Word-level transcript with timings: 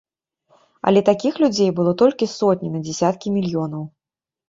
Але 0.91 1.03
такіх 1.09 1.37
людзей 1.45 1.69
былі 1.81 1.93
толькі 2.05 2.31
сотні 2.35 2.75
на 2.75 2.85
дзесяткі 2.91 3.39
мільёнаў. 3.39 3.91